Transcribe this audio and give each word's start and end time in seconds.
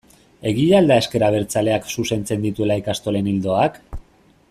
Egia 0.51 0.77
al 0.77 0.87
da 0.91 0.95
ezker 1.01 1.25
abertzaleak 1.27 1.85
zuzentzen 1.97 2.49
dituela 2.49 2.79
ikastolen 2.85 3.29
ildoak? 3.37 3.79